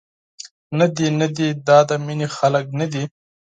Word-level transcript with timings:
ندي، 0.77 1.07
ندي 1.19 1.47
دا 1.67 1.77
د 1.89 1.91
مینې 2.05 2.27
خلک 2.37 2.65
ندي. 2.79 3.03